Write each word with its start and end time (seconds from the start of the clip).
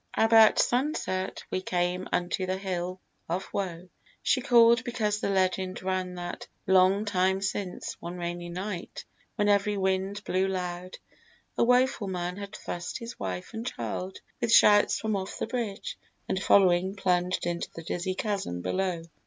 About 0.17 0.57
sunset 0.57 1.43
We 1.51 1.61
came 1.61 2.07
unto 2.11 2.47
the 2.47 2.57
hill 2.57 2.99
of 3.29 3.47
woe, 3.53 3.87
so 4.23 4.41
call'd 4.41 4.83
Because 4.83 5.19
the 5.19 5.29
legend 5.29 5.83
ran 5.83 6.15
that, 6.15 6.47
long 6.65 7.05
time 7.05 7.39
since, 7.39 7.97
One 8.01 8.17
rainy 8.17 8.49
night, 8.49 9.05
when 9.35 9.47
every 9.47 9.77
wind 9.77 10.23
blew 10.23 10.47
loud, 10.47 10.97
A 11.55 11.63
woful 11.63 12.07
man 12.07 12.37
had 12.37 12.55
thrust 12.55 12.97
his 12.97 13.19
wife 13.19 13.53
and 13.53 13.63
child 13.63 14.17
With 14.41 14.51
shouts 14.51 14.97
from 14.99 15.15
off 15.15 15.37
the 15.37 15.45
bridge, 15.45 15.99
and 16.27 16.41
following, 16.41 16.95
plunged 16.95 17.45
Into 17.45 17.69
the 17.75 17.83
dizzy 17.83 18.15
chasm 18.15 18.63
below. 18.63 19.03